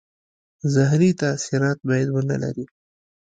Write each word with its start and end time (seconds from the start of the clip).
زهري 0.73 1.09
تاثیرات 1.21 1.77
باید 1.87 2.07
ونه 2.11 2.35
لري. 2.43 2.65